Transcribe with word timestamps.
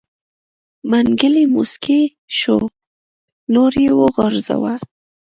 منګلی 0.89 1.43
موسکی 1.53 2.01
شو 2.37 2.57
لور 3.53 3.73
يې 3.83 3.89
وغورځوه. 3.99 4.73